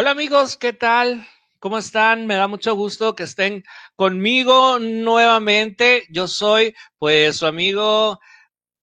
[0.00, 1.26] Hola amigos, ¿qué tal?
[1.58, 2.28] ¿Cómo están?
[2.28, 3.64] Me da mucho gusto que estén
[3.96, 6.06] conmigo nuevamente.
[6.08, 8.20] Yo soy pues su amigo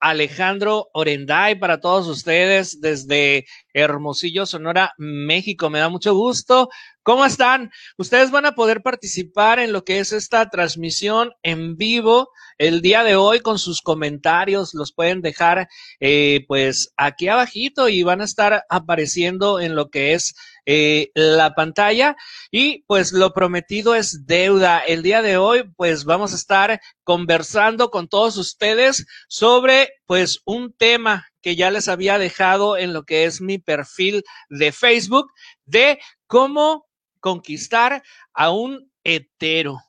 [0.01, 5.69] Alejandro Orenday para todos ustedes desde Hermosillo, Sonora, México.
[5.69, 6.67] Me da mucho gusto.
[7.01, 7.71] ¿Cómo están?
[7.97, 13.03] Ustedes van a poder participar en lo que es esta transmisión en vivo el día
[13.03, 14.73] de hoy con sus comentarios.
[14.73, 15.67] Los pueden dejar
[15.99, 21.55] eh, pues aquí abajito y van a estar apareciendo en lo que es eh, la
[21.55, 22.15] pantalla.
[22.51, 24.79] Y pues lo prometido es deuda.
[24.79, 30.73] El día de hoy pues vamos a estar conversando con todos ustedes sobre pues un
[30.73, 35.31] tema que ya les había dejado en lo que es mi perfil de Facebook
[35.65, 36.87] de cómo
[37.19, 38.03] conquistar
[38.33, 39.79] a un hetero.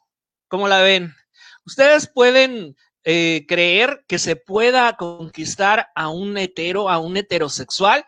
[0.49, 1.15] ¿Cómo la ven?
[1.67, 2.77] Ustedes pueden
[3.09, 8.05] eh, creer que se pueda conquistar a un hetero, a un heterosexual.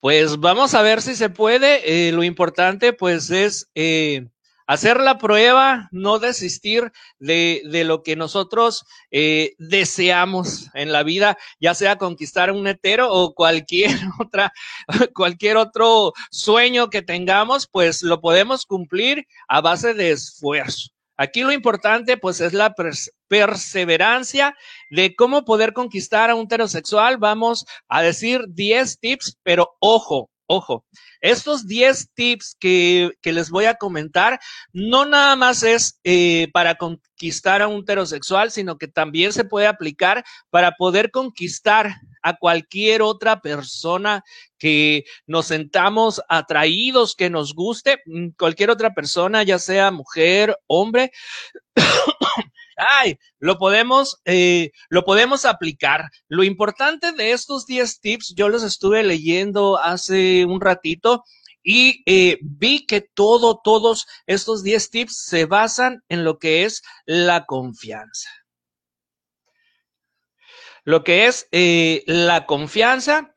[0.00, 2.08] Pues vamos a ver si se puede.
[2.08, 4.28] Eh, lo importante pues es eh,
[4.66, 11.74] hacer la prueba, no desistir de, de lo que nosotros deseamos en la vida, ya
[11.74, 14.52] sea conquistar un hetero o cualquier otra,
[15.14, 20.97] cualquier otro sueño que tengamos, pues lo podemos cumplir a base de esfuerzo.
[21.18, 22.74] Aquí lo importante pues es la
[23.26, 24.56] perseverancia
[24.88, 27.18] de cómo poder conquistar a un heterosexual.
[27.18, 30.84] Vamos a decir 10 tips, pero ojo, ojo,
[31.20, 34.38] estos 10 tips que, que, les voy a comentar
[34.72, 39.66] no nada más es eh, para conquistar a un heterosexual, sino que también se puede
[39.66, 41.96] aplicar para poder conquistar
[42.28, 44.22] a cualquier otra persona
[44.58, 51.10] que nos sentamos atraídos, que nos guste, mm, cualquier otra persona, ya sea mujer, hombre.
[52.76, 56.10] Ay, lo podemos, eh, lo podemos aplicar.
[56.28, 61.24] Lo importante de estos 10 tips, yo los estuve leyendo hace un ratito
[61.62, 66.82] y eh, vi que todo, todos estos 10 tips se basan en lo que es
[67.06, 68.28] la confianza
[70.88, 73.34] lo que es eh, la confianza.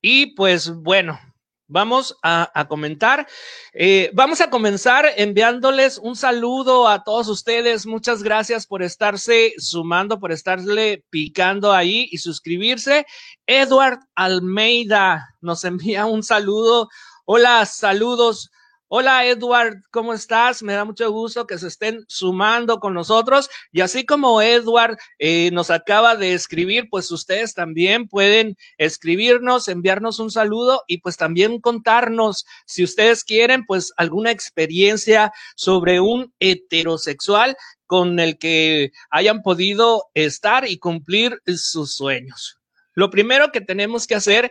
[0.00, 1.18] Y pues bueno,
[1.66, 3.26] vamos a, comentar.
[3.72, 7.86] Eh, vamos a comenzar enviándoles un saludo a todos ustedes.
[7.86, 13.04] Muchas gracias por estarse sumando, por estarle picando ahí y suscribirse.
[13.48, 16.88] Edward Almeida nos envía un saludo.
[17.24, 18.52] Hola, saludos.
[18.94, 20.62] Hola Edward, ¿cómo estás?
[20.62, 23.48] Me da mucho gusto que se estén sumando con nosotros.
[23.72, 30.18] Y así como Edward eh, nos acaba de escribir, pues ustedes también pueden escribirnos, enviarnos
[30.18, 37.56] un saludo y pues también contarnos, si ustedes quieren, pues alguna experiencia sobre un heterosexual
[37.86, 42.61] con el que hayan podido estar y cumplir sus sueños.
[42.94, 44.50] Lo primero que tenemos que hacer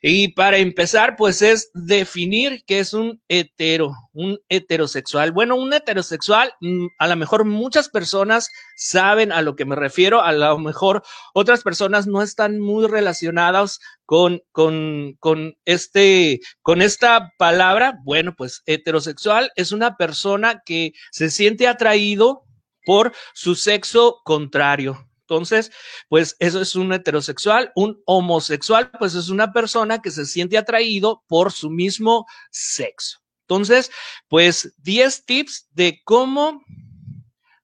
[0.00, 5.32] y para empezar pues es definir qué es un hetero, un heterosexual.
[5.32, 10.22] Bueno, un heterosexual, mm, a lo mejor muchas personas saben a lo que me refiero,
[10.22, 11.02] a lo mejor
[11.34, 17.98] otras personas no están muy relacionadas con, con, con este, con esta palabra.
[18.04, 22.44] Bueno, pues heterosexual es una persona que se siente atraído
[22.84, 25.08] por su sexo contrario.
[25.32, 25.72] Entonces,
[26.10, 31.24] pues eso es un heterosexual, un homosexual, pues es una persona que se siente atraído
[31.26, 33.20] por su mismo sexo.
[33.48, 33.90] Entonces,
[34.28, 36.62] pues 10 tips de cómo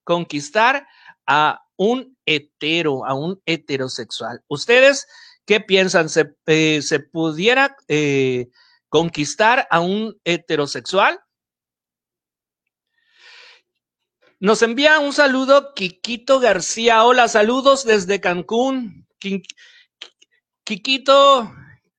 [0.03, 0.87] conquistar
[1.27, 4.41] a un hetero, a un heterosexual.
[4.47, 5.05] ¿Ustedes
[5.45, 6.09] qué piensan?
[6.09, 8.49] ¿Se, eh, se pudiera eh,
[8.89, 11.19] conquistar a un heterosexual?
[14.41, 17.03] Nos envía un saludo Quiquito García.
[17.03, 19.05] Hola, saludos desde Cancún.
[20.63, 21.51] Quiquito,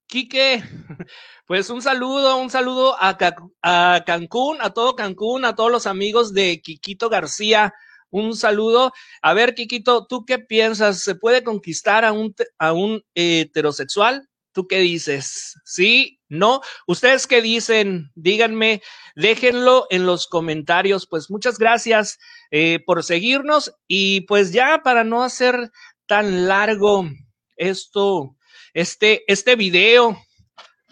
[0.07, 0.63] Quique,
[1.47, 3.19] pues un saludo, un saludo a,
[3.61, 7.75] a, Cancún, a todo Cancún, a todos los amigos de Quiquito García.
[8.09, 8.93] Un saludo.
[9.21, 11.03] A ver, Quiquito, ¿tú qué piensas?
[11.03, 14.31] ¿Se puede conquistar a un, a un heterosexual?
[14.53, 15.61] ¿Tú qué dices?
[15.67, 16.20] ¿Sí?
[16.31, 16.61] ¿No?
[16.87, 18.13] ¿Ustedes qué dicen?
[18.15, 18.83] Díganme,
[19.17, 21.09] déjenlo en los comentarios.
[21.09, 22.19] Pues muchas gracias
[22.53, 25.73] eh, por seguirnos y pues ya para no hacer
[26.07, 27.09] tan largo
[27.57, 28.37] esto,
[28.75, 30.19] este, este video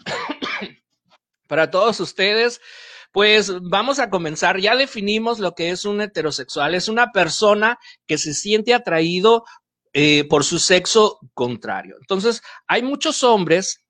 [1.47, 2.59] para todos ustedes,
[3.13, 4.59] pues vamos a comenzar.
[4.59, 6.75] Ya definimos lo que es un heterosexual.
[6.75, 9.45] Es una persona que se siente atraído
[9.93, 11.95] eh, por su sexo contrario.
[11.99, 13.85] Entonces, hay muchos hombres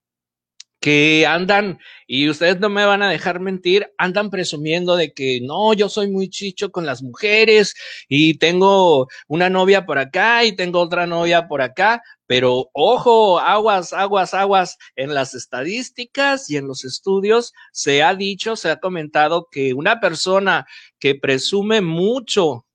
[0.79, 5.73] que andan, y ustedes no me van a dejar mentir, andan presumiendo de que no,
[5.73, 7.75] yo soy muy chicho con las mujeres
[8.07, 13.91] y tengo una novia por acá y tengo otra novia por acá, pero ojo, aguas,
[13.91, 19.47] aguas, aguas, en las estadísticas y en los estudios se ha dicho, se ha comentado
[19.51, 20.65] que una persona
[20.99, 22.65] que presume mucho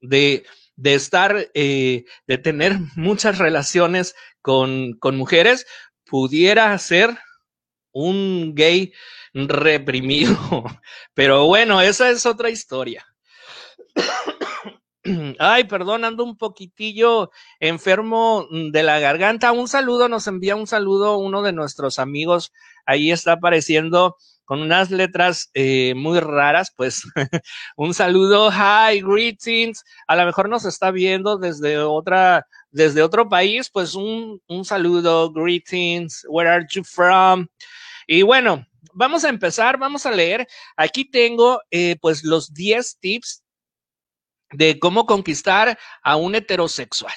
[0.00, 0.44] de,
[0.76, 5.66] de estar, eh, de tener muchas relaciones con, con mujeres,
[6.04, 7.16] pudiera ser
[7.92, 8.92] un gay
[9.34, 10.36] reprimido.
[11.14, 13.06] Pero bueno, esa es otra historia.
[15.38, 17.30] Ay, perdón, ando un poquitillo
[17.60, 19.52] enfermo de la garganta.
[19.52, 22.52] Un saludo, nos envía un saludo uno de nuestros amigos.
[22.86, 27.04] Ahí está apareciendo con unas letras eh, muy raras, pues
[27.76, 29.82] un saludo, hi, greetings.
[30.06, 35.32] A lo mejor nos está viendo desde otra, desde otro país, pues un, un saludo,
[35.32, 37.46] greetings, where are you from?
[38.12, 40.46] Y bueno, vamos a empezar, vamos a leer.
[40.76, 43.42] Aquí tengo eh, pues los 10 tips
[44.50, 47.14] de cómo conquistar a un heterosexual.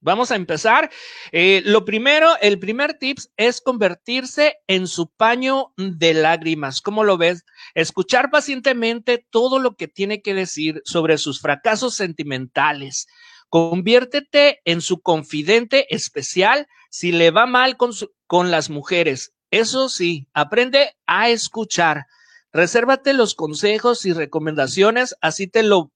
[0.00, 0.90] Vamos a empezar.
[1.30, 6.80] Eh, lo primero, el primer tips es convertirse en su paño de lágrimas.
[6.80, 7.44] ¿Cómo lo ves?
[7.74, 13.06] Escuchar pacientemente todo lo que tiene que decir sobre sus fracasos sentimentales.
[13.48, 17.92] Conviértete en su confidente especial si le va mal con,
[18.26, 19.31] con las mujeres.
[19.52, 22.06] Eso sí, aprende a escuchar.
[22.54, 25.92] Resérvate los consejos y recomendaciones, así te lo,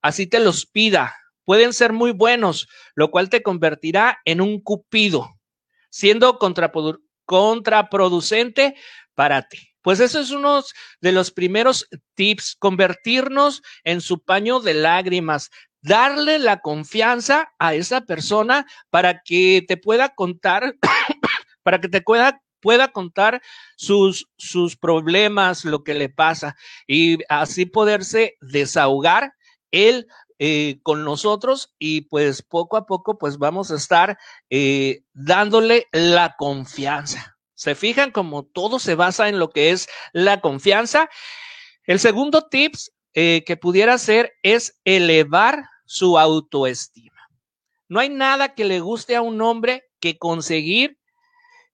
[0.00, 1.16] así te los pida.
[1.44, 5.28] Pueden ser muy buenos, lo cual te convertirá en un cupido,
[5.90, 8.76] siendo contraproducente
[9.16, 9.58] para ti.
[9.82, 10.62] Pues eso es uno
[11.00, 15.50] de los primeros tips, convertirnos en su paño de lágrimas,
[15.82, 20.76] darle la confianza a esa persona para que te pueda contar,
[21.64, 23.42] para que te pueda pueda contar
[23.76, 29.34] sus, sus problemas, lo que le pasa y así poderse desahogar
[29.70, 30.06] él
[30.38, 34.18] eh, con nosotros y pues poco a poco pues vamos a estar
[34.48, 37.36] eh, dándole la confianza.
[37.54, 41.10] Se fijan como todo se basa en lo que es la confianza.
[41.84, 47.28] El segundo tips eh, que pudiera ser es elevar su autoestima.
[47.88, 50.99] No hay nada que le guste a un hombre que conseguir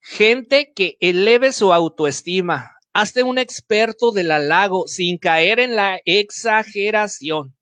[0.08, 2.76] Gente que eleve su autoestima.
[2.94, 7.56] Hazte un experto del halago sin caer en la exageración,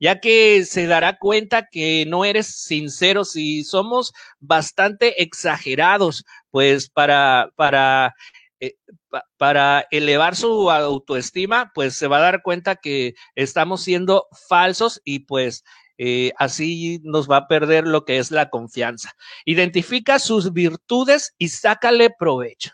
[0.00, 7.50] ya que se dará cuenta que no eres sincero si somos bastante exagerados, pues para,
[7.54, 8.12] para,
[8.58, 8.74] eh,
[9.36, 15.20] para elevar su autoestima, pues se va a dar cuenta que estamos siendo falsos y
[15.20, 15.62] pues
[15.98, 19.12] eh, así nos va a perder lo que es la confianza.
[19.44, 22.72] Identifica sus virtudes y sácale provecho.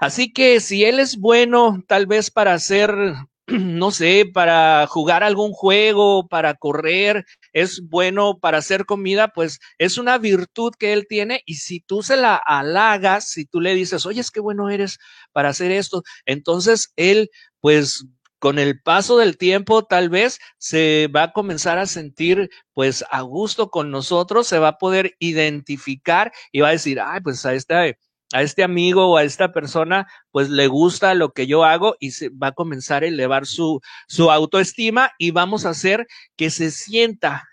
[0.00, 2.94] Así que si él es bueno, tal vez para hacer,
[3.46, 9.98] no sé, para jugar algún juego, para correr, es bueno para hacer comida, pues es
[9.98, 14.06] una virtud que él tiene y si tú se la halagas, si tú le dices,
[14.06, 14.98] oye, es que bueno eres
[15.32, 17.30] para hacer esto, entonces él
[17.60, 18.04] pues
[18.44, 23.22] con el paso del tiempo tal vez se va a comenzar a sentir pues a
[23.22, 27.54] gusto con nosotros, se va a poder identificar y va a decir, ay, pues a
[27.54, 27.96] este,
[28.34, 32.10] a este amigo o a esta persona pues le gusta lo que yo hago y
[32.10, 36.70] se va a comenzar a elevar su, su autoestima y vamos a hacer que se
[36.70, 37.48] sienta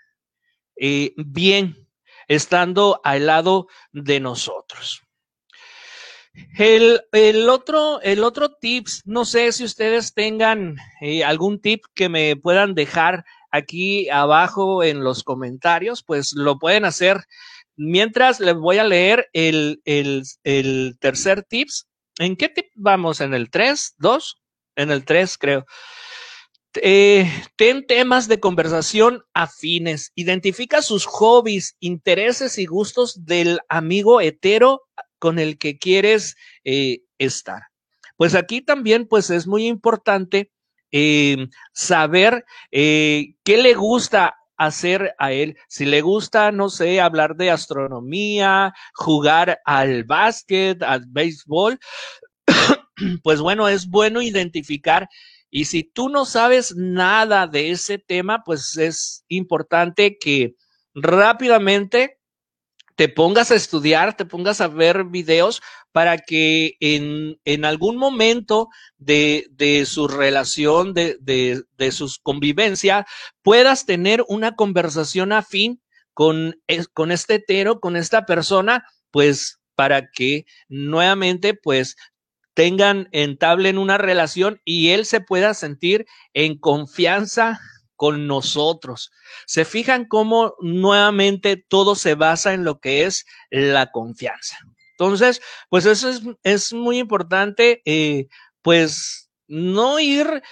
[0.76, 1.88] eh, bien
[2.28, 5.01] estando al lado de nosotros.
[6.56, 12.08] El, el, otro, el otro tips, no sé si ustedes tengan eh, algún tip que
[12.08, 17.24] me puedan dejar aquí abajo en los comentarios, pues lo pueden hacer.
[17.76, 21.86] Mientras les voy a leer el, el, el tercer tips.
[22.18, 23.20] ¿En qué tip vamos?
[23.20, 23.96] ¿En el 3?
[23.98, 24.34] ¿2?
[24.76, 25.66] En el 3, creo.
[26.74, 30.12] Eh, ten temas de conversación afines.
[30.14, 34.82] Identifica sus hobbies, intereses y gustos del amigo hetero
[35.22, 37.62] con el que quieres eh, estar.
[38.16, 40.50] Pues aquí también, pues es muy importante
[40.90, 45.56] eh, saber eh, qué le gusta hacer a él.
[45.68, 51.78] Si le gusta, no sé, hablar de astronomía, jugar al básquet, al béisbol,
[53.22, 55.08] pues bueno, es bueno identificar.
[55.50, 60.56] Y si tú no sabes nada de ese tema, pues es importante que
[60.96, 62.18] rápidamente
[62.96, 68.68] te pongas a estudiar, te pongas a ver videos para que en, en algún momento
[68.98, 73.06] de, de su relación, de, de, de su convivencia,
[73.42, 75.82] puedas tener una conversación afín
[76.14, 76.56] con,
[76.92, 81.96] con este hetero, con esta persona, pues para que nuevamente, pues
[82.54, 87.60] tengan, entablen una relación y él se pueda sentir en confianza
[88.02, 89.12] con nosotros.
[89.46, 94.58] Se fijan cómo nuevamente todo se basa en lo que es la confianza.
[94.98, 95.40] Entonces,
[95.70, 98.26] pues eso es, es muy importante, eh,
[98.60, 100.42] pues no ir,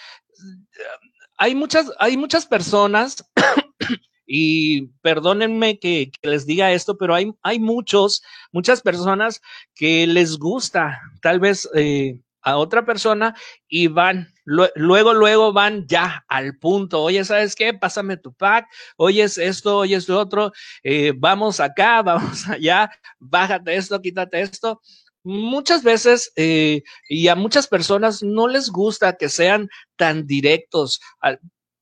[1.39, 3.29] hay muchas, hay muchas personas
[4.29, 9.41] y perdónenme que, les diga esto, pero hay, hay muchos, muchas personas
[9.75, 13.35] que les gusta tal vez eh, a otra persona
[13.69, 17.03] y van, luego, luego van ya al punto.
[17.03, 17.75] Oye, ¿sabes qué?
[17.75, 18.67] Pásame tu pack.
[18.97, 20.53] Oye, es esto, oye, es lo otro.
[20.83, 22.91] Eh, vamos acá, vamos allá.
[23.19, 24.81] Bájate esto, quítate esto.
[25.23, 31.01] Muchas veces eh, y a muchas personas no les gusta que sean tan directos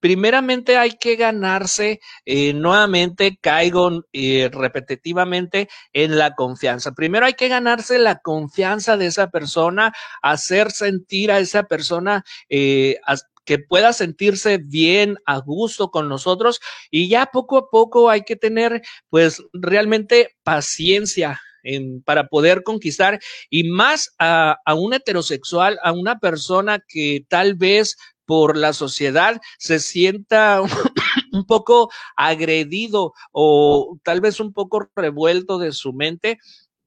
[0.00, 6.92] primeramente hay que ganarse, eh, nuevamente caigo eh, repetitivamente en la confianza.
[6.92, 12.98] Primero hay que ganarse la confianza de esa persona, hacer sentir a esa persona eh,
[13.44, 18.36] que pueda sentirse bien, a gusto con nosotros y ya poco a poco hay que
[18.36, 25.92] tener pues realmente paciencia en, para poder conquistar y más a, a, un heterosexual, a
[25.92, 27.96] una persona que tal vez
[28.28, 30.60] por la sociedad se sienta
[31.32, 36.38] un poco agredido o tal vez un poco revuelto de su mente,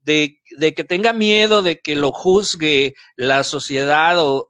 [0.03, 4.47] de, que tenga miedo de que lo juzgue la sociedad o,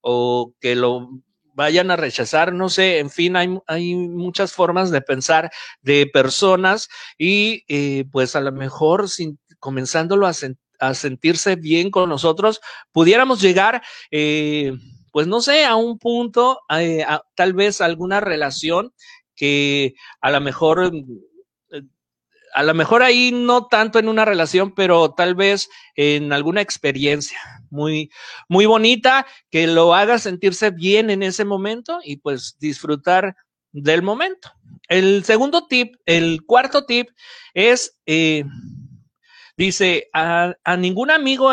[0.00, 1.10] o, que lo
[1.54, 5.50] vayan a rechazar, no sé, en fin, hay, hay muchas formas de pensar
[5.80, 6.88] de personas
[7.18, 10.32] y eh, pues a lo mejor sin, comenzándolo a,
[10.78, 12.60] a, sentirse bien con nosotros,
[12.92, 14.72] pudiéramos llegar eh,
[15.12, 17.04] pues no sé, a un punto, eh,
[17.36, 18.92] tal vez alguna relación
[19.36, 20.90] que a lo mejor,
[21.70, 21.82] eh,
[22.54, 27.38] a lo mejor ahí no tanto en una relación, pero tal vez en alguna experiencia
[27.70, 28.10] muy,
[28.48, 33.36] muy bonita que lo haga sentirse bien en ese momento y pues disfrutar
[33.70, 34.50] del momento.
[34.88, 37.08] El segundo tip, el cuarto tip
[37.52, 38.44] es, eh,
[39.58, 41.52] dice, a, a ningún amigo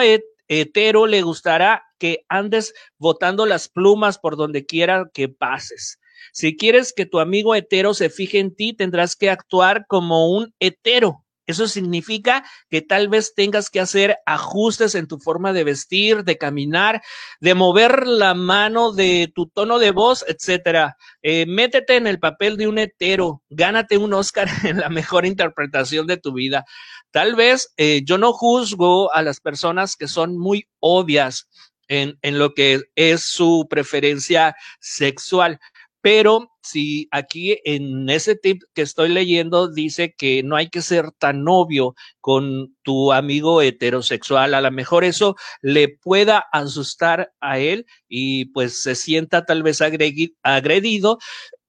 [0.49, 5.99] hetero le gustará que andes botando las plumas por donde quiera que pases.
[6.33, 10.53] Si quieres que tu amigo hetero se fije en ti, tendrás que actuar como un
[10.59, 11.23] hetero.
[11.49, 16.37] Eso significa que tal vez tengas que hacer ajustes en tu forma de vestir, de
[16.37, 17.01] caminar,
[17.39, 20.95] de mover la mano, de tu tono de voz, etcétera.
[21.23, 26.05] Eh, métete en el papel de un hetero, gánate un Oscar en la mejor interpretación
[26.05, 26.65] de tu vida.
[27.09, 31.49] Tal vez eh, yo no juzgo a las personas que son muy obvias
[31.87, 35.59] en, en lo que es su preferencia sexual.
[36.01, 41.11] Pero si aquí en ese tip que estoy leyendo dice que no hay que ser
[41.11, 47.85] tan obvio con tu amigo heterosexual, a lo mejor eso le pueda asustar a él
[48.07, 51.19] y pues se sienta tal vez agredido.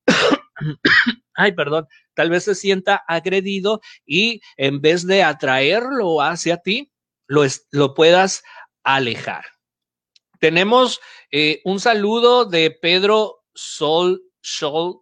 [1.34, 6.92] Ay, perdón, tal vez se sienta agredido y en vez de atraerlo hacia ti,
[7.26, 8.42] lo, lo puedas
[8.84, 9.44] alejar.
[10.38, 15.00] Tenemos eh, un saludo de Pedro Sol, Sol.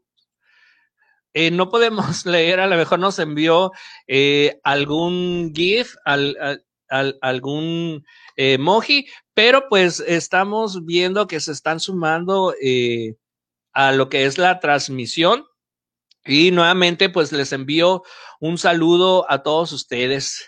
[1.34, 3.72] Eh, no podemos leer, a lo mejor nos envió
[4.06, 8.04] eh, algún GIF, al, al, algún
[8.36, 12.54] emoji, pero pues estamos viendo que se están sumando
[13.72, 15.44] a lo que es la transmisión.
[16.24, 18.02] Y nuevamente, pues les envío
[18.40, 20.46] un saludo a todos ustedes.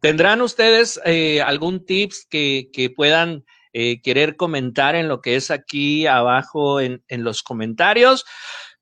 [0.00, 6.06] ¿Tendrán ustedes eh, algún tips que puedan eh, querer comentar en lo que es aquí
[6.06, 8.24] abajo en, en los comentarios?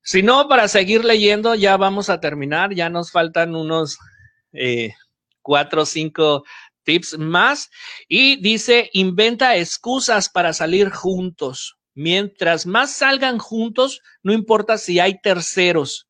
[0.03, 2.73] Si no, para seguir leyendo, ya vamos a terminar.
[2.73, 3.97] Ya nos faltan unos
[4.51, 4.93] eh,
[5.41, 6.43] cuatro o cinco
[6.83, 7.69] tips más.
[8.07, 11.77] Y dice, inventa excusas para salir juntos.
[11.93, 16.07] Mientras más salgan juntos, no importa si hay terceros.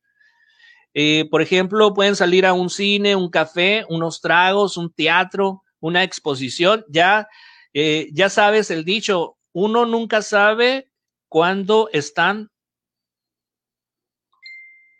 [0.93, 6.03] Eh, por ejemplo, pueden salir a un cine, un café, unos tragos, un teatro, una
[6.03, 6.85] exposición.
[6.87, 7.27] Ya,
[7.73, 10.91] eh, ya sabes el dicho, uno nunca sabe
[11.29, 12.51] cuándo están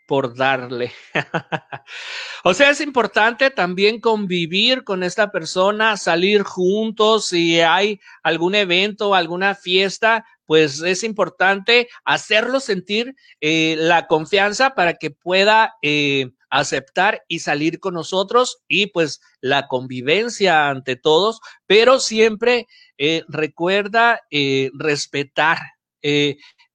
[0.06, 0.92] por darle.
[2.44, 9.14] o sea, es importante también convivir con esta persona, salir juntos, si hay algún evento,
[9.14, 17.22] alguna fiesta, pues es importante hacerlo sentir eh, la confianza para que pueda eh, aceptar
[17.26, 22.66] y salir con nosotros y pues la convivencia ante todos, pero siempre
[22.98, 24.20] eh, recuerda
[24.74, 25.56] respetar,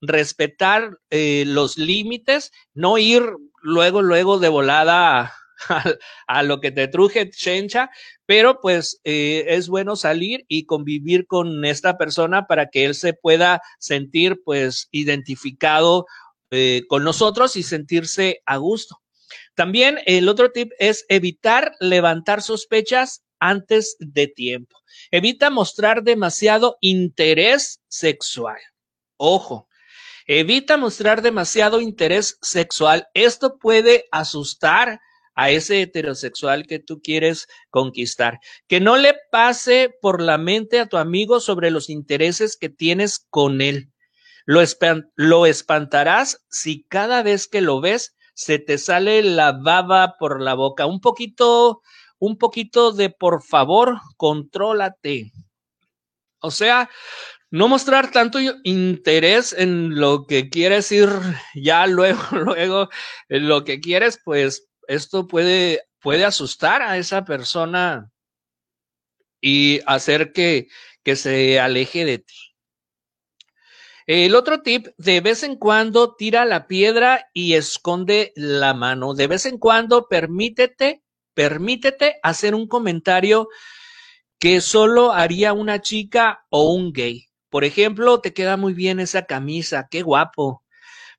[0.01, 3.21] respetar los límites, no ir
[3.61, 5.35] luego, luego de volada
[6.27, 7.89] a, lo que te truje chencha,
[8.25, 13.13] pero pues eh, es bueno salir y convivir con esta persona para que él se
[13.13, 16.05] pueda sentir pues identificado
[16.51, 19.01] eh, con nosotros y sentirse a gusto.
[19.55, 24.77] También el otro tip es evitar levantar sospechas antes de tiempo.
[25.11, 28.57] Evita mostrar demasiado interés sexual.
[29.17, 29.67] Ojo,
[30.27, 33.07] evita mostrar demasiado interés sexual.
[33.13, 34.99] Esto puede asustar
[35.37, 38.39] a ese heterosexual que tú quieres conquistar.
[38.67, 43.25] Que no le pase por la mente a tu amigo sobre los intereses que tienes
[43.29, 43.93] con él.
[44.45, 44.61] Lo,
[45.15, 50.55] lo espantarás si cada vez que lo ves se te sale la baba por la
[50.55, 50.87] boca.
[50.87, 51.81] Un poquito
[52.19, 55.31] un poquito de por favor, contrólate.
[56.39, 56.89] O sea,
[57.49, 61.09] no mostrar tanto interés en lo que quieres ir
[61.55, 62.89] ya luego, luego,
[63.29, 68.11] en lo que quieres, pues esto puede, puede asustar a esa persona
[69.41, 70.67] y hacer que,
[71.03, 72.35] que se aleje de ti.
[74.05, 79.13] El otro tip, de vez en cuando tira la piedra y esconde la mano.
[79.13, 81.03] De vez en cuando permítete
[81.37, 83.47] permítete hacer un comentario
[84.39, 87.27] que solo haría una chica o un gay.
[87.51, 90.63] Por ejemplo, te queda muy bien esa camisa, qué guapo.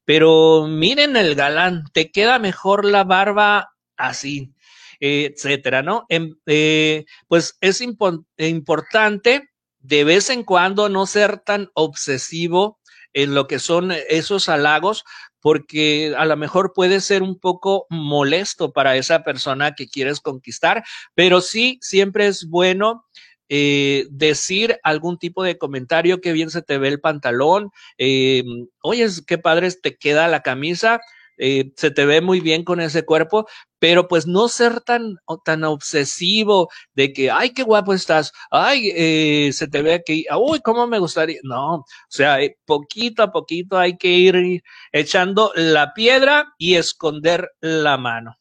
[0.08, 4.54] Pero miren el galán, te queda mejor la barba así,
[5.00, 6.06] etcétera, ¿no?
[6.08, 9.50] Em, eh, pues es importante
[9.80, 12.80] de vez en cuando no ser tan obsesivo
[13.12, 15.04] en lo que son esos halagos,
[15.40, 20.84] porque a lo mejor puede ser un poco molesto para esa persona que quieres conquistar,
[21.14, 23.04] pero sí, siempre es bueno
[23.48, 28.42] eh, decir algún tipo de comentario, que bien se te ve el pantalón, eh,
[28.82, 31.00] oye, qué padre te queda la camisa,
[31.38, 33.46] eh, se te ve muy bien con ese cuerpo,
[33.78, 39.50] pero pues no ser tan, tan obsesivo de que, ay, qué guapo estás, ay, eh,
[39.52, 41.38] se te ve aquí, uy, cómo me gustaría.
[41.44, 47.50] No, o sea, eh, poquito a poquito hay que ir echando la piedra y esconder
[47.60, 48.34] la mano.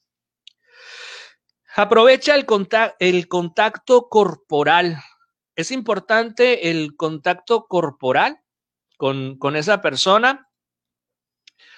[1.78, 2.48] Aprovecha el,
[2.98, 4.98] el contacto corporal.
[5.56, 8.42] Es importante el contacto corporal
[8.98, 10.48] con, con esa persona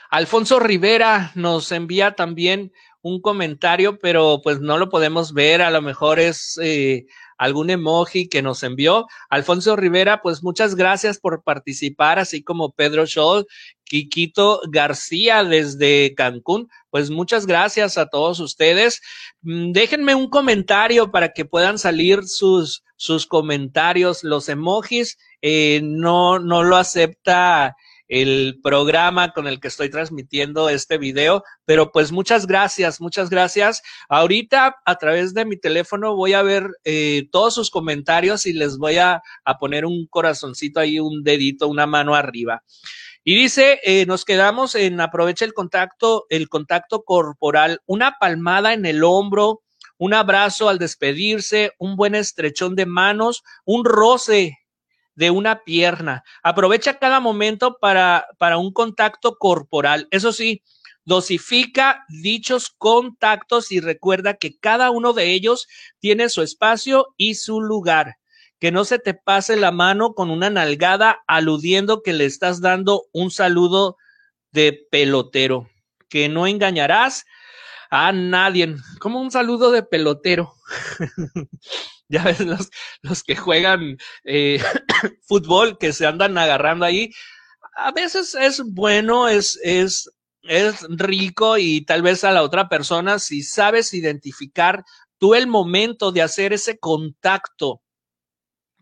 [0.10, 5.84] Alfonso Rivera nos envía también un comentario, pero pues no lo podemos ver, a lo
[5.84, 7.06] mejor es eh,
[7.40, 9.08] algún emoji que nos envió.
[9.30, 13.48] Alfonso Rivera, pues muchas gracias por participar, así como Pedro Scholl,
[13.86, 19.02] Quiquito García desde Cancún, pues muchas gracias a todos ustedes.
[19.42, 26.40] Mm, déjenme un comentario para que puedan salir sus, sus comentarios, los emojis, eh, no,
[26.40, 27.76] no lo acepta
[28.10, 31.44] el programa con el que estoy transmitiendo este video.
[31.64, 33.82] Pero pues muchas gracias, muchas gracias.
[34.10, 38.78] Ahorita a través de mi teléfono voy a ver eh, todos sus comentarios y les
[38.78, 39.22] voy a,
[39.60, 42.64] poner un corazoncito ahí, un dedito, una mano arriba.
[43.24, 48.86] Y dice, eh, nos quedamos en aprovecha el contacto, el contacto corporal, una palmada en
[48.86, 49.62] el hombro,
[49.98, 54.58] un abrazo al despedirse, un buen estrechón de manos, un roce
[55.20, 56.24] de una pierna.
[56.44, 60.08] Aprovecha cada momento para, para un contacto corporal.
[60.12, 60.64] Eso sí,
[61.04, 65.68] dosifica dichos contactos y recuerda que cada uno de ellos
[66.00, 68.16] tiene su espacio y su lugar.
[68.60, 73.04] Que no se te pase la mano con una nalgada aludiendo que le estás dando
[73.12, 73.98] un saludo
[74.54, 75.70] de pelotero.
[76.08, 77.26] Que no engañarás
[77.90, 78.76] a nadie.
[79.00, 80.54] Como un saludo de pelotero.
[82.10, 82.70] ya ves los,
[83.02, 84.62] los que juegan eh,
[85.24, 87.12] fútbol, que se andan agarrando ahí.
[87.76, 90.12] A veces es bueno, es, es,
[90.44, 94.84] es rico y tal vez a la otra persona, si sabes identificar
[95.18, 97.82] tú el momento de hacer ese contacto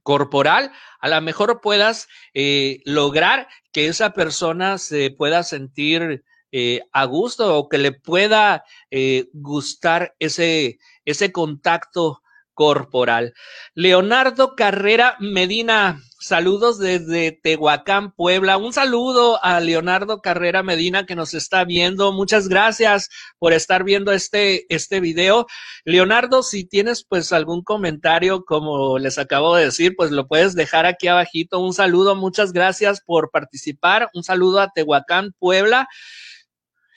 [0.03, 7.05] corporal, a lo mejor puedas eh, lograr que esa persona se pueda sentir eh, a
[7.05, 12.21] gusto o que le pueda eh, gustar ese, ese contacto
[12.57, 13.35] corporal.
[13.75, 18.57] Leonardo Carrera Medina, saludos desde Tehuacán, Puebla.
[18.57, 22.11] Un saludo a Leonardo Carrera Medina que nos está viendo.
[22.13, 25.45] Muchas gracias por estar viendo este, este video.
[25.85, 30.87] Leonardo, si tienes pues algún comentario, como les acabo de decir, pues lo puedes dejar
[30.87, 31.59] aquí abajito.
[31.59, 34.09] Un saludo, muchas gracias por participar.
[34.15, 35.87] Un saludo a Tehuacán, Puebla.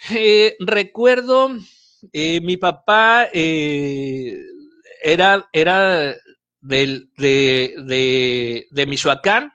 [0.09, 1.51] Eh, recuerdo,
[2.13, 4.39] eh, mi papá eh,
[5.03, 6.17] era, era
[6.61, 9.53] del, de, de, Michoacán,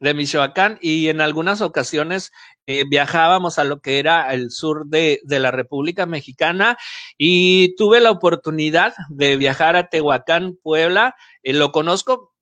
[0.00, 2.32] de Michoacán, y en algunas ocasiones
[2.66, 6.76] eh, viajábamos a lo que era el sur de, de, la República Mexicana
[7.16, 11.14] y tuve la oportunidad de viajar a Tehuacán, Puebla.
[11.42, 12.34] Eh, lo conozco,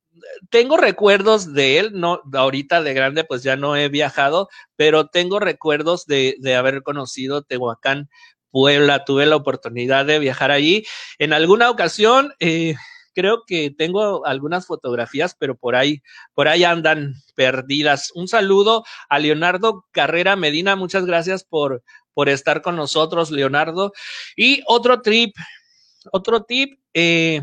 [0.50, 5.40] tengo recuerdos de él, no, ahorita de grande pues ya no he viajado, pero tengo
[5.40, 8.08] recuerdos de, de haber conocido Tehuacán,
[8.50, 9.04] Puebla.
[9.04, 10.84] Tuve la oportunidad de viajar allí.
[11.18, 12.76] En alguna ocasión, eh,
[13.14, 16.02] creo que tengo algunas fotografías, pero por ahí,
[16.34, 18.12] por ahí andan perdidas.
[18.14, 23.92] Un saludo a Leonardo Carrera Medina, muchas gracias por, por estar con nosotros, Leonardo.
[24.36, 25.34] Y otro trip,
[26.12, 27.40] otro tip, eh,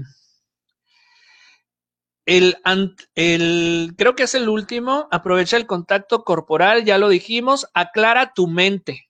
[2.26, 2.58] el,
[3.16, 8.48] el, creo que es el último, aprovecha el contacto corporal, ya lo dijimos, aclara tu
[8.48, 9.10] mente.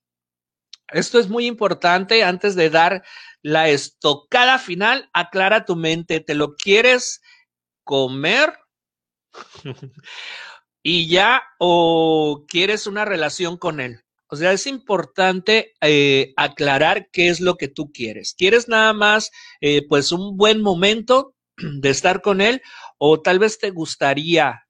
[0.90, 3.04] Esto es muy importante antes de dar
[3.42, 7.22] la estocada final, aclara tu mente, ¿te lo quieres
[7.84, 8.54] comer?
[10.84, 14.02] y ya o quieres una relación con él.
[14.28, 18.34] O sea, es importante eh, aclarar qué es lo que tú quieres.
[18.34, 22.62] ¿Quieres nada más, eh, pues, un buen momento de estar con él
[23.04, 24.68] o tal vez te gustaría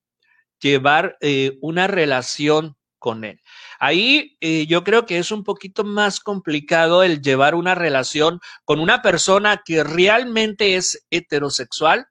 [0.62, 3.42] llevar eh, una relación con él?
[3.78, 8.80] Ahí eh, yo creo que es un poquito más complicado el llevar una relación con
[8.80, 12.06] una persona que realmente es heterosexual,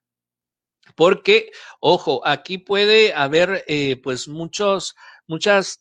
[0.94, 4.94] porque, ojo, aquí puede haber eh, pues muchos,
[5.26, 5.80] muchas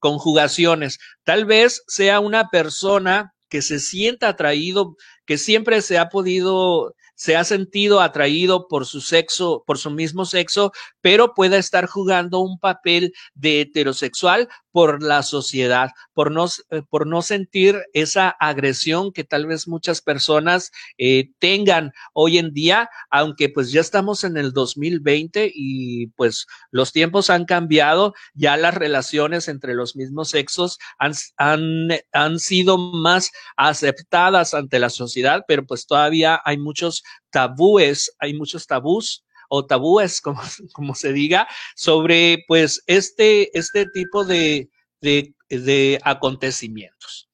[0.00, 0.98] conjugaciones.
[1.22, 7.36] Tal vez sea una persona que se sienta atraído, que siempre se ha podido se
[7.36, 12.58] ha sentido atraído por su sexo, por su mismo sexo, pero pueda estar jugando un
[12.58, 19.22] papel de heterosexual por la sociedad, por no, eh, por no sentir esa agresión que
[19.22, 24.52] tal vez muchas personas eh, tengan hoy en día, aunque pues ya estamos en el
[24.52, 31.12] 2020 y pues los tiempos han cambiado, ya las relaciones entre los mismos sexos han,
[31.36, 38.34] han, han sido más aceptadas ante la sociedad, pero pues todavía hay muchos tabúes, hay
[38.34, 39.23] muchos tabús
[39.54, 40.20] o tabúes,
[40.72, 47.28] como, se diga, sobre pues este, este tipo de, de, de acontecimientos.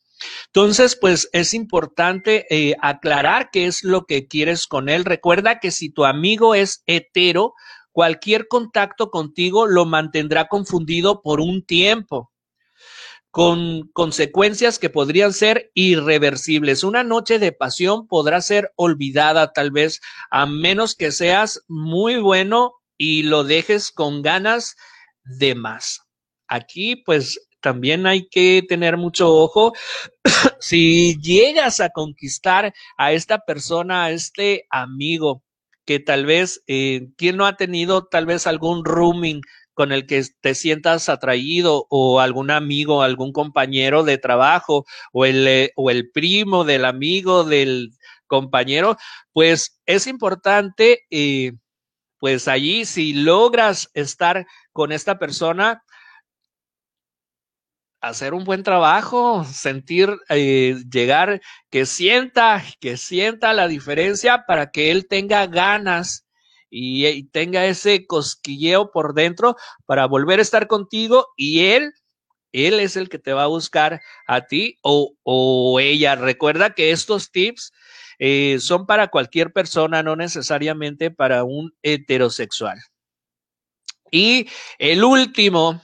[0.46, 5.04] Entonces, pues es importante eh, aclarar qué es lo que quieres con él.
[5.04, 7.54] Recuerda que si tu amigo es hetero,
[7.92, 12.30] cualquier contacto contigo lo mantendrá confundido por un tiempo
[13.30, 16.82] con consecuencias que podrían ser irreversibles.
[16.82, 22.74] Una noche de pasión podrá ser olvidada tal vez, a menos que seas muy bueno
[22.96, 24.76] y lo dejes con ganas
[25.24, 26.02] de más.
[26.48, 29.72] Aquí pues también hay que tener mucho ojo.
[30.60, 35.44] si llegas a conquistar a esta persona, a este amigo,
[35.86, 39.40] que tal vez, eh, quien no ha tenido tal vez algún rooming
[39.80, 45.48] con el que te sientas atraído o algún amigo, algún compañero de trabajo o el,
[45.48, 47.92] eh, o el primo del amigo del
[48.26, 48.98] compañero,
[49.32, 51.52] pues es importante, eh,
[52.18, 55.82] pues allí si logras estar con esta persona,
[58.02, 61.40] hacer un buen trabajo, sentir, eh, llegar,
[61.70, 66.26] que sienta, que sienta la diferencia para que él tenga ganas
[66.70, 69.56] y, tenga ese cosquilleo por dentro
[69.86, 71.92] para volver a estar contigo y él,
[72.52, 76.14] él es el que te va a buscar a ti o, o ella.
[76.14, 77.72] Recuerda que estos tips
[78.18, 82.78] eh, son para cualquier persona, no necesariamente para un heterosexual.
[84.10, 85.82] Y el último,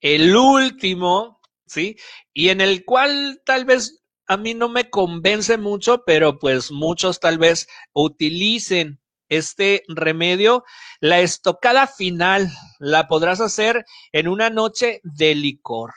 [0.00, 1.96] el último, ¿sí?
[2.32, 7.20] Y en el cual tal vez a mí no me convence mucho, pero pues muchos
[7.20, 9.00] tal vez utilicen
[9.36, 10.64] este remedio,
[11.00, 15.92] la estocada final la podrás hacer en una noche de licor.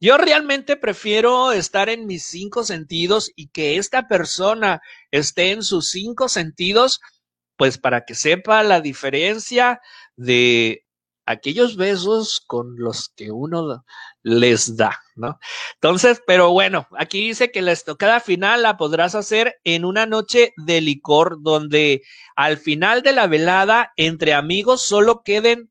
[0.00, 4.80] Yo realmente prefiero estar en mis cinco sentidos y que esta persona
[5.12, 7.00] esté en sus cinco sentidos,
[7.56, 9.80] pues para que sepa la diferencia
[10.16, 10.84] de
[11.26, 13.84] aquellos besos con los que uno
[14.22, 15.38] les da, ¿no?
[15.74, 20.52] Entonces, pero bueno, aquí dice que la estocada final la podrás hacer en una noche
[20.56, 22.02] de licor donde
[22.36, 25.70] al final de la velada entre amigos solo queden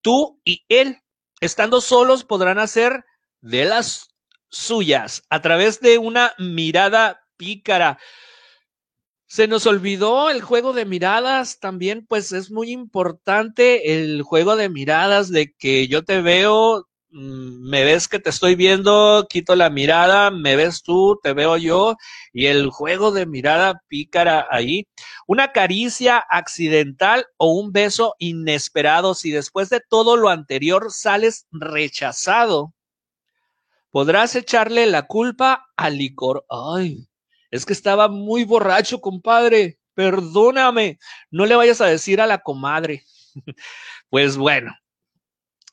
[0.00, 1.02] tú y él.
[1.40, 3.04] Estando solos podrán hacer
[3.40, 4.08] de las
[4.48, 7.98] suyas a través de una mirada pícara.
[9.36, 14.70] Se nos olvidó el juego de miradas también, pues es muy importante el juego de
[14.70, 19.68] miradas de que yo te veo mm, me ves que te estoy viendo, quito la
[19.68, 21.96] mirada, me ves tú, te veo yo,
[22.32, 24.86] y el juego de mirada pícara ahí.
[25.26, 32.72] Una caricia accidental o un beso inesperado, si después de todo lo anterior sales rechazado,
[33.90, 36.46] podrás echarle la culpa al licor.
[36.48, 37.06] Ay,
[37.50, 39.78] es que estaba muy borracho, compadre.
[39.94, 40.98] Perdóname.
[41.30, 43.04] No le vayas a decir a la comadre.
[44.10, 44.74] pues bueno,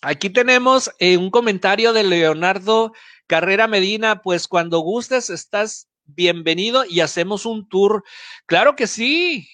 [0.01, 2.93] aquí tenemos eh, un comentario de Leonardo
[3.27, 4.21] Carrera Medina.
[4.21, 8.03] Pues cuando gustes, estás bienvenido y hacemos un tour.
[8.45, 9.47] Claro que sí.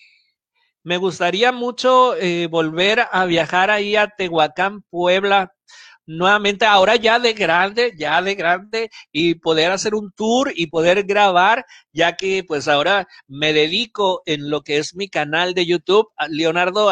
[0.84, 5.54] Me gustaría mucho eh, volver a viajar ahí a Tehuacán, Puebla
[6.10, 11.04] nuevamente ahora ya de grande, ya de grande y poder hacer un tour y poder
[11.04, 16.10] grabar, ya que pues ahora me dedico en lo que es mi canal de YouTube.
[16.30, 16.90] Leonardo,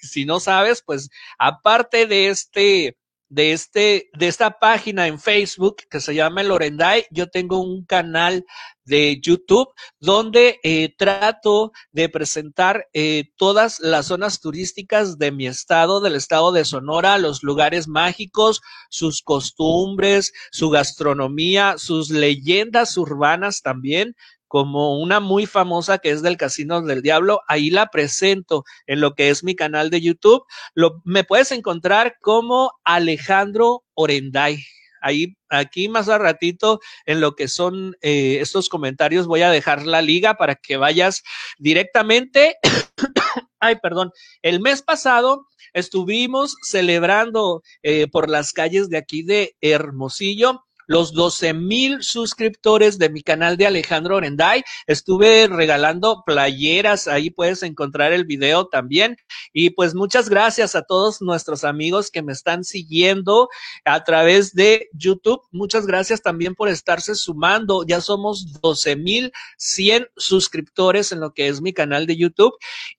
[0.00, 2.96] si no sabes, pues aparte de este
[3.28, 8.44] de este, de esta página en Facebook que se llama Lorenday, yo tengo un canal
[8.84, 9.68] de YouTube
[10.00, 16.52] donde eh, trato de presentar eh, todas las zonas turísticas de mi estado, del estado
[16.52, 24.14] de Sonora, los lugares mágicos, sus costumbres, su gastronomía, sus leyendas urbanas también
[24.52, 27.40] como una muy famosa que es del Casino del Diablo.
[27.48, 30.44] Ahí la presento en lo que es mi canal de YouTube.
[30.74, 34.62] Lo, me puedes encontrar como Alejandro Orenday.
[35.02, 39.86] Ahí, aquí más a ratito, en lo que son eh, estos comentarios, voy a dejar
[39.86, 41.22] la liga para que vayas
[41.58, 42.56] directamente.
[43.60, 44.10] Ay, perdón.
[44.42, 51.54] El mes pasado estuvimos celebrando eh, por las calles de aquí de Hermosillo los 12
[51.54, 54.62] mil suscriptores de mi canal de Alejandro Orenday.
[54.86, 59.16] Estuve regalando playeras, ahí puedes encontrar el video también.
[59.54, 63.48] Y pues muchas gracias a todos nuestros amigos que me están siguiendo
[63.86, 65.40] a través de YouTube.
[65.50, 67.86] Muchas gracias también por estarse sumando.
[67.86, 72.52] Ya somos 12 mil 100 suscriptores en lo que es mi canal de YouTube.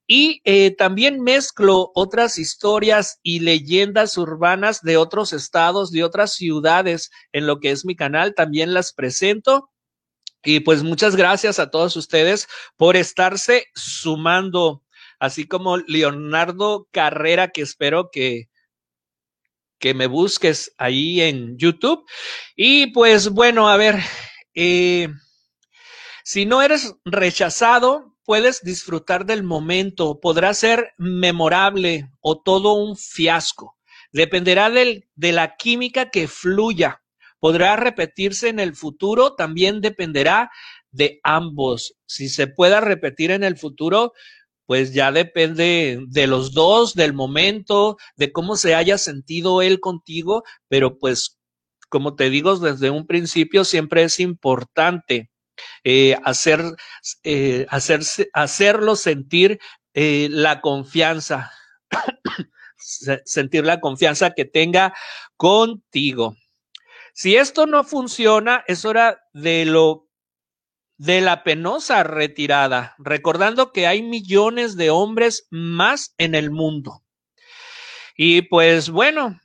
[0.08, 7.12] Y eh, también mezclo otras historias y leyendas urbanas de otros estados, de otras ciudades
[7.32, 9.72] en lo que es mi canal, también las presento.
[10.44, 14.84] Y pues muchas gracias a todos ustedes por estarse sumando,
[15.20, 18.50] así como Leonardo Carrera, que espero que,
[19.80, 22.06] que me busques ahí en YouTube.
[22.56, 24.00] Y pues bueno, a ver,
[24.54, 25.08] eh,
[26.24, 33.78] si no eres rechazado, puedes disfrutar del momento, podrá ser memorable o todo un fiasco.
[34.12, 37.03] Dependerá del, de la química que fluya
[37.44, 40.50] podrá repetirse en el futuro, también dependerá
[40.92, 41.94] de ambos.
[42.06, 44.14] Si se pueda repetir en el futuro,
[44.66, 50.44] pues ya depende de los dos, del momento, de cómo se haya sentido él contigo,
[50.70, 51.38] pero pues
[51.90, 55.30] como te digo desde un principio, siempre es importante
[55.84, 56.62] eh, hacer,
[57.26, 57.68] eh,
[58.34, 59.60] hacerlo sentir
[59.94, 61.52] eh, la confianza,
[62.78, 64.94] sentir la confianza que tenga
[65.36, 66.38] contigo.
[67.14, 70.10] Si esto no funciona, es hora de lo
[70.98, 77.04] de la penosa retirada, recordando que hay millones de hombres más en el mundo.
[78.16, 79.40] Y pues bueno,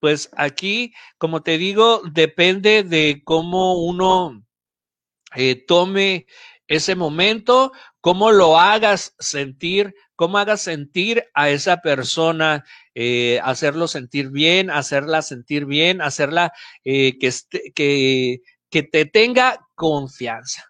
[0.00, 4.44] pues aquí, como te digo, depende de cómo uno
[5.34, 6.26] eh, tome
[6.68, 14.30] ese momento, cómo lo hagas sentir, cómo hagas sentir a esa persona, eh, hacerlo sentir
[14.30, 16.52] bien, hacerla sentir bien, hacerla
[16.84, 17.32] eh, que,
[17.74, 18.38] que,
[18.70, 20.64] que te tenga confianza.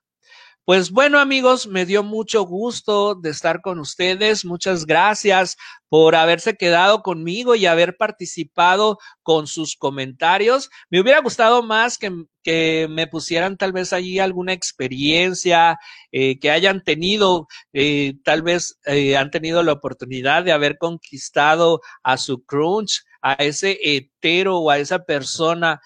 [0.67, 4.45] Pues bueno amigos, me dio mucho gusto de estar con ustedes.
[4.45, 5.57] Muchas gracias
[5.89, 10.69] por haberse quedado conmigo y haber participado con sus comentarios.
[10.91, 12.11] Me hubiera gustado más que,
[12.43, 15.79] que me pusieran tal vez allí alguna experiencia
[16.11, 21.81] eh, que hayan tenido, eh, tal vez eh, han tenido la oportunidad de haber conquistado
[22.03, 25.81] a su crunch, a ese hetero o a esa persona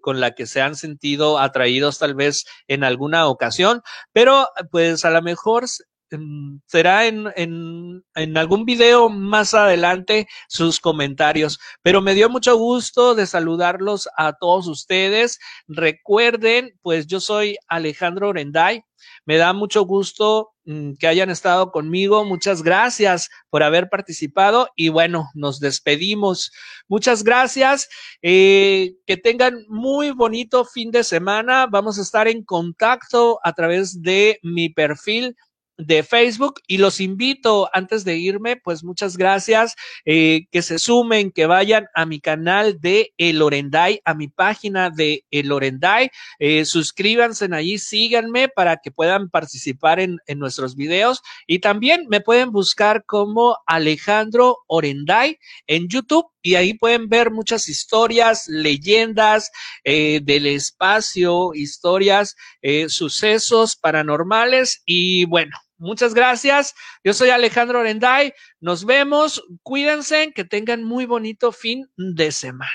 [0.00, 5.10] con la que se han sentido atraídos tal vez en alguna ocasión, pero pues a
[5.10, 5.64] lo mejor
[6.10, 11.58] mm, será en, en, en, algún video más adelante sus comentarios.
[11.82, 15.38] Pero me dio mucho gusto de saludarlos a todos ustedes.
[15.66, 18.82] Recuerden, pues yo soy Alejandro Orenday.
[19.28, 22.24] Me da mucho gusto mm, que hayan estado conmigo.
[22.24, 26.50] Muchas gracias por haber participado y bueno, nos despedimos.
[26.88, 27.90] Muchas gracias.
[28.22, 31.66] Eh, que tengan muy bonito fin de semana.
[31.66, 35.36] Vamos a estar en contacto a través de mi perfil
[35.78, 41.30] de Facebook y los invito antes de irme, pues muchas gracias, eh, que se sumen,
[41.30, 46.64] que vayan a mi canal de El Orenday, a mi página de El Orenday, eh,
[46.64, 51.22] suscríbanse allí, síganme para que puedan participar en, en nuestros videos.
[51.46, 57.68] Y también me pueden buscar como Alejandro Orenday en YouTube y ahí pueden ver muchas
[57.68, 59.50] historias, leyendas
[59.84, 66.74] eh, del espacio, historias, eh, sucesos paranormales y bueno, Muchas gracias.
[67.04, 68.32] Yo soy Alejandro Orenday.
[68.60, 69.42] Nos vemos.
[69.62, 72.70] Cuídense, que tengan muy bonito fin de semana.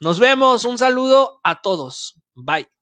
[0.00, 0.64] Nos vemos.
[0.64, 2.20] Un saludo a todos.
[2.34, 2.79] Bye.